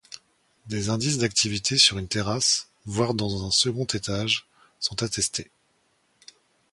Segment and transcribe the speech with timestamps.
[0.65, 4.47] Des indices d’activité sur une terrasse, voire dans un second étage,
[4.79, 5.51] sont attestés.